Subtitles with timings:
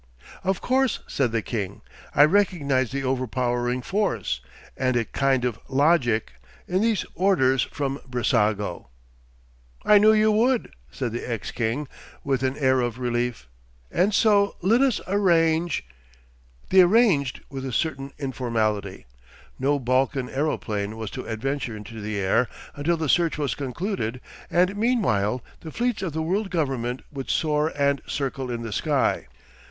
[0.43, 1.81] 'Of course,' said the king,
[2.15, 8.87] 'I recognise the overpowering force—and a kind of logic—in these orders from Brissago.'
[9.85, 11.87] 'I knew you would,' said the ex king,
[12.23, 13.47] with an air of relief,
[13.91, 15.83] 'and so let us arrange——'
[16.71, 19.05] They arranged with a certain informality.
[19.59, 24.75] No Balkan aeroplane was to adventure into the air until the search was concluded, and
[24.75, 29.27] meanwhile the fleets of the world government would soar and circle in the sky.